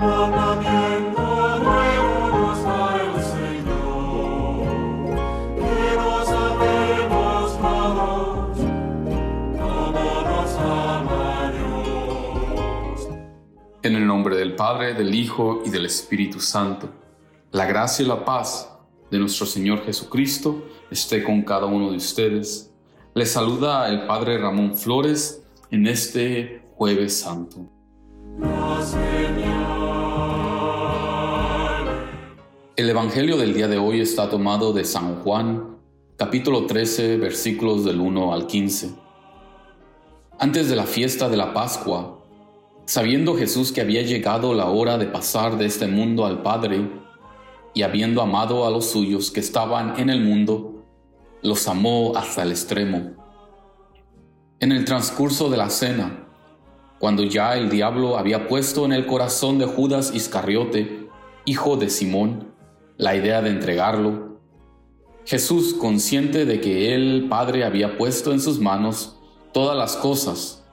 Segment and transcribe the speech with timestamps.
[0.00, 0.08] En
[13.94, 16.88] el nombre del Padre, del Hijo y del Espíritu Santo,
[17.50, 18.74] la gracia y la paz
[19.10, 22.72] de nuestro Señor Jesucristo esté con cada uno de ustedes.
[23.12, 27.79] Les saluda el Padre Ramón Flores en este jueves santo.
[32.80, 35.76] El Evangelio del día de hoy está tomado de San Juan,
[36.16, 38.94] capítulo 13, versículos del 1 al 15.
[40.38, 42.24] Antes de la fiesta de la Pascua,
[42.86, 46.90] Sabiendo Jesús que había llegado la hora de pasar de este mundo al Padre,
[47.74, 50.82] y habiendo amado a los suyos que estaban en el mundo,
[51.42, 53.10] los amó hasta el extremo.
[54.58, 56.28] En el transcurso de la cena,
[56.98, 61.10] cuando ya el diablo había puesto en el corazón de Judas Iscariote,
[61.44, 62.50] hijo de Simón,
[63.00, 64.36] la idea de entregarlo,
[65.24, 69.18] Jesús, consciente de que el Padre había puesto en sus manos
[69.52, 70.66] todas las cosas,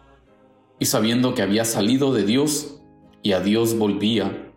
[0.78, 2.82] y sabiendo que había salido de Dios
[3.24, 4.52] y a Dios volvía,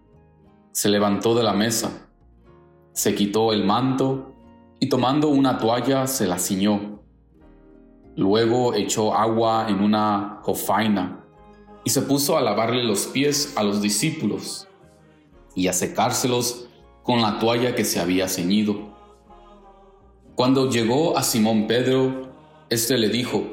[0.72, 2.08] se levantó de la mesa,
[2.92, 4.34] se quitó el manto
[4.80, 7.00] y tomando una toalla se la ciñó.
[8.16, 11.24] Luego echó agua en una jofaina
[11.84, 14.66] y se puso a lavarle los pies a los discípulos
[15.54, 16.66] y a secárselos
[17.02, 18.90] con la toalla que se había ceñido.
[20.34, 22.32] Cuando llegó a Simón Pedro,
[22.68, 23.44] éste le dijo,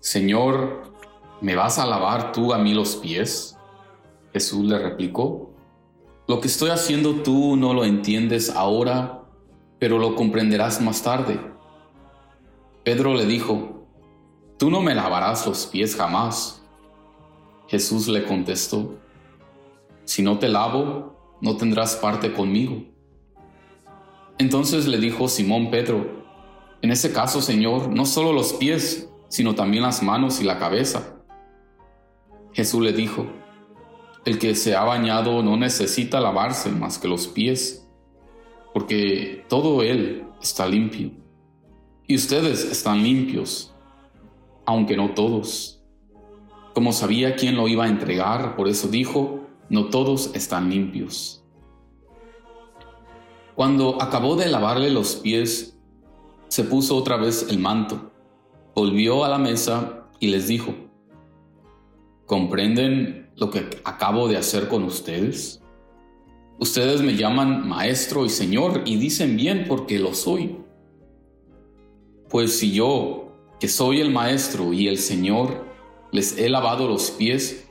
[0.00, 0.86] Señor,
[1.40, 3.58] ¿Me vas a lavar tú a mí los pies?
[4.32, 5.50] Jesús le replicó,
[6.26, 9.22] Lo que estoy haciendo tú no lo entiendes ahora,
[9.78, 11.38] pero lo comprenderás más tarde.
[12.84, 13.86] Pedro le dijo,
[14.56, 16.62] Tú no me lavarás los pies jamás.
[17.68, 18.94] Jesús le contestó,
[20.04, 22.84] Si no te lavo, no tendrás parte conmigo.
[24.38, 26.24] Entonces le dijo Simón Pedro,
[26.82, 31.16] En ese caso, Señor, no solo los pies, sino también las manos y la cabeza.
[32.52, 33.26] Jesús le dijo,
[34.26, 37.88] el que se ha bañado no necesita lavarse más que los pies,
[38.74, 41.12] porque todo él está limpio.
[42.06, 43.74] Y ustedes están limpios,
[44.64, 45.82] aunque no todos.
[46.74, 51.44] Como sabía quién lo iba a entregar, por eso dijo, no todos están limpios.
[53.54, 55.78] Cuando acabó de lavarle los pies,
[56.48, 58.12] se puso otra vez el manto,
[58.74, 60.74] volvió a la mesa y les dijo,
[62.26, 65.62] ¿Comprenden lo que acabo de hacer con ustedes?
[66.58, 70.56] Ustedes me llaman maestro y señor y dicen bien porque lo soy.
[72.28, 75.66] Pues si yo, que soy el maestro y el señor,
[76.10, 77.65] les he lavado los pies,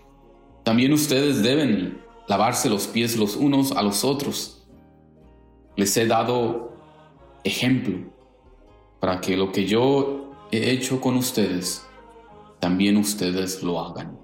[0.66, 4.68] también ustedes deben lavarse los pies los unos a los otros.
[5.78, 6.74] Les he dado
[7.44, 8.12] ejemplo
[9.00, 11.86] para que lo que yo he hecho con ustedes,
[12.60, 14.18] también ustedes lo hagan.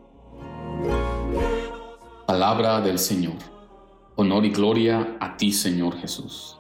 [2.26, 3.36] Palabra del Señor.
[4.16, 6.58] Honor y gloria a ti, Señor Jesús.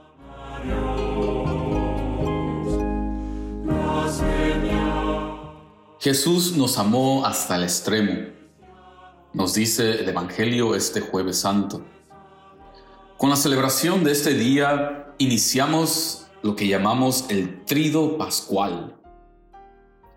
[6.00, 8.41] Jesús nos amó hasta el extremo,
[9.34, 11.86] nos dice el Evangelio este jueves santo.
[13.18, 18.98] Con la celebración de este día iniciamos lo que llamamos el trido pascual,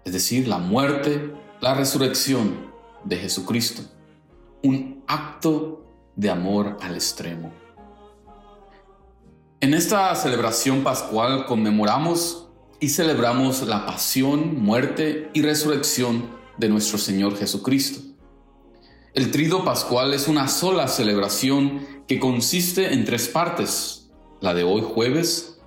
[0.05, 2.73] es decir, la muerte, la resurrección
[3.05, 3.83] de Jesucristo
[4.65, 5.85] un acto
[6.17, 7.53] de amor al extremo.
[9.61, 12.49] En esta celebración pascual conmemoramos
[12.81, 18.01] y celebramos la pasión, muerte y resurrección de nuestro Señor Jesucristo.
[19.15, 24.11] El trido pascual es una sola celebración que consiste en tres partes,
[24.41, 25.61] la de hoy jueves,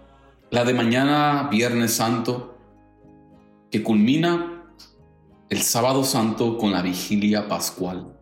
[0.52, 2.58] la de mañana viernes santo,
[3.72, 4.66] que culmina
[5.50, 8.14] el sábado santo con la vigilia pascual.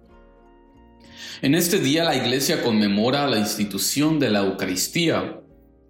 [1.42, 5.42] En este día la iglesia conmemora la institución de la Eucaristía,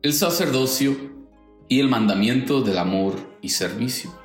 [0.01, 0.95] el sacerdocio
[1.67, 4.17] y el mandamiento del amor y servicio.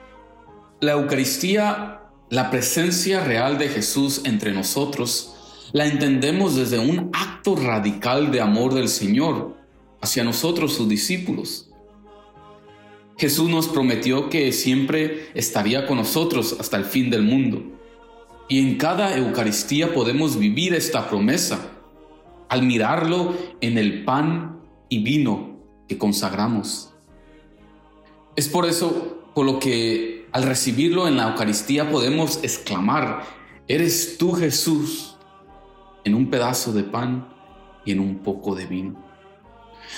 [0.80, 1.99] La Eucaristía,
[2.30, 5.34] la presencia real de Jesús entre nosotros,
[5.72, 9.56] la entendemos desde un acto radical de amor del Señor
[10.00, 11.68] hacia nosotros, sus discípulos.
[13.18, 17.62] Jesús nos prometió que siempre estaría con nosotros hasta el fin del mundo.
[18.48, 21.72] Y en cada Eucaristía podemos vivir esta promesa
[22.48, 26.92] al mirarlo en el pan y vino que consagramos.
[28.36, 33.24] Es por eso por lo que al recibirlo en la Eucaristía podemos exclamar,
[33.66, 35.16] eres tú Jesús,
[36.04, 37.28] en un pedazo de pan
[37.84, 39.04] y en un poco de vino.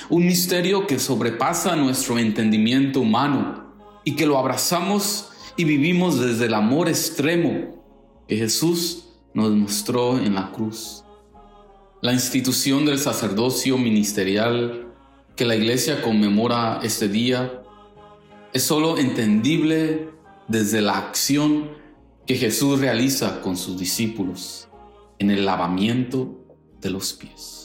[0.09, 3.73] Un misterio que sobrepasa nuestro entendimiento humano
[4.05, 7.85] y que lo abrazamos y vivimos desde el amor extremo
[8.27, 11.05] que Jesús nos mostró en la cruz.
[12.01, 14.89] La institución del sacerdocio ministerial
[15.37, 17.63] que la iglesia conmemora este día
[18.53, 20.11] es sólo entendible
[20.49, 21.71] desde la acción
[22.27, 24.69] que Jesús realiza con sus discípulos
[25.19, 26.45] en el lavamiento
[26.81, 27.63] de los pies.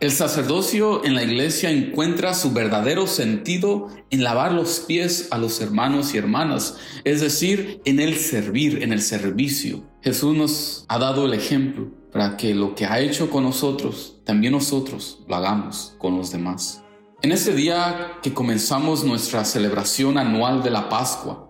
[0.00, 5.60] El sacerdocio en la iglesia encuentra su verdadero sentido en lavar los pies a los
[5.60, 9.84] hermanos y hermanas, es decir, en el servir, en el servicio.
[10.02, 14.54] Jesús nos ha dado el ejemplo para que lo que ha hecho con nosotros, también
[14.54, 16.82] nosotros lo hagamos con los demás.
[17.22, 21.45] En este día que comenzamos nuestra celebración anual de la Pascua,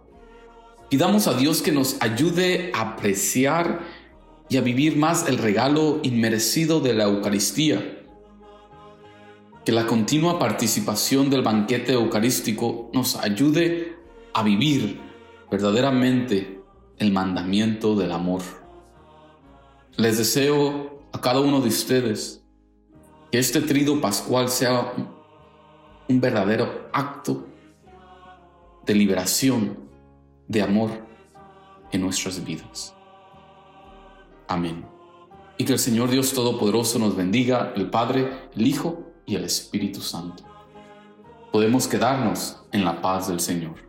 [0.89, 3.81] pidamos a Dios que nos ayude a apreciar
[4.49, 8.05] y a vivir más el regalo inmerecido de la Eucaristía.
[9.65, 13.97] Que la continua participación del banquete eucarístico nos ayude
[14.33, 15.01] a vivir
[15.51, 16.61] verdaderamente
[16.99, 18.43] el mandamiento del amor.
[19.97, 22.45] Les deseo a cada uno de ustedes
[23.33, 24.93] que este trido pascual sea
[26.09, 27.47] un verdadero acto
[28.87, 29.86] de liberación,
[30.49, 30.91] de amor
[31.93, 32.95] en nuestras vidas.
[34.49, 34.85] Amén.
[35.59, 40.01] Y que el Señor Dios Todopoderoso nos bendiga, el Padre, el Hijo y el Espíritu
[40.01, 40.45] Santo.
[41.53, 43.86] Podemos quedarnos en la paz del Señor.